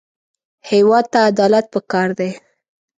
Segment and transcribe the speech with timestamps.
[0.69, 2.29] هېواد ته عدالت پکار دی